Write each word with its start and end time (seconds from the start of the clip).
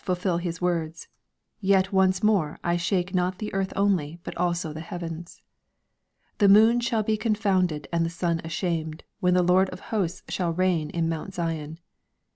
fulfil 0.03 0.39
HiB 0.39 0.59
words, 0.61 1.03
'^ 1.05 1.07
Yet 1.59 1.93
once 1.93 2.23
more, 2.23 2.57
I 2.63 2.75
shake 2.75 3.13
not 3.13 3.37
the 3.37 3.53
earth 3.53 3.71
only, 3.75 4.17
but 4.23 4.35
also 4.35 4.73
the 4.73 4.79
heavens/'" 4.81 5.43
The 6.39 6.49
moon 6.49 6.79
shall 6.79 7.03
be 7.03 7.17
con 7.17 7.35
founded, 7.35 7.87
and 7.93 8.03
the 8.03 8.09
sun 8.09 8.41
ashamed, 8.43 9.03
when 9.19 9.35
the 9.35 9.43
Lord 9.43 9.69
of 9.69 9.79
h^sta 9.79 10.23
shall 10.31 10.53
reign 10.53 10.89
in 10.89 11.07
mount 11.07 11.35
Zion." 11.35 11.77